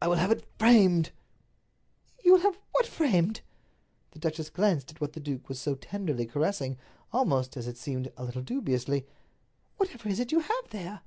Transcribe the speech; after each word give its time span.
"I 0.00 0.06
will 0.06 0.14
have 0.14 0.30
it 0.30 0.46
framed." 0.60 1.10
"You 2.24 2.34
will 2.34 2.40
have 2.42 2.56
what 2.70 2.86
framed?" 2.86 3.40
The 4.12 4.20
duchess 4.20 4.48
glanced 4.48 4.92
at 4.92 5.00
what 5.00 5.14
the 5.14 5.18
duke 5.18 5.48
was 5.48 5.58
so 5.58 5.74
tenderly 5.74 6.24
caressing, 6.24 6.78
almost, 7.12 7.56
as 7.56 7.66
it 7.66 7.76
seemed, 7.76 8.12
a 8.16 8.22
little 8.22 8.42
dubiously. 8.42 9.06
"Whatever 9.76 10.08
is 10.08 10.20
it 10.20 10.30
you 10.30 10.38
have 10.38 10.68
there?" 10.70 11.00